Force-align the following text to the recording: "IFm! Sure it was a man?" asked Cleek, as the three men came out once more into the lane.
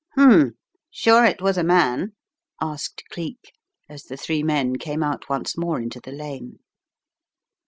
"IFm! 0.17 0.53
Sure 0.89 1.23
it 1.25 1.43
was 1.43 1.59
a 1.59 1.63
man?" 1.63 2.13
asked 2.59 3.03
Cleek, 3.11 3.51
as 3.87 4.05
the 4.05 4.17
three 4.17 4.41
men 4.41 4.77
came 4.77 5.03
out 5.03 5.29
once 5.29 5.55
more 5.55 5.79
into 5.79 5.99
the 5.99 6.11
lane. 6.11 6.57